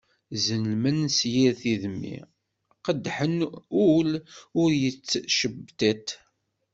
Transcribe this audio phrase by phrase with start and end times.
[0.45, 2.17] Zellmen s yir tidmi
[2.85, 3.37] qeddḥen
[4.61, 6.07] ul yettcebṭiṭ.